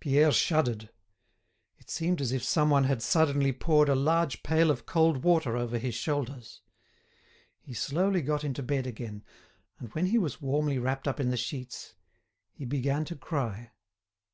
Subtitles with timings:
[0.00, 0.90] Pierre shuddered.
[1.78, 5.56] It seemed as if some one had suddenly poured a large pail of cold water
[5.56, 6.60] over his shoulders.
[7.58, 9.24] He slowly got into bed again,
[9.78, 11.94] and when he was warmly wrapped up in the sheets,
[12.52, 13.72] he began to cry.